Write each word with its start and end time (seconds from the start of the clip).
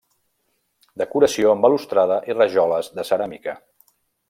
Decoració 1.01 1.51
amb 1.51 1.67
balustrada 1.67 2.19
i 2.33 2.37
rajoles 2.39 2.91
de 2.97 3.07
ceràmica. 3.13 3.57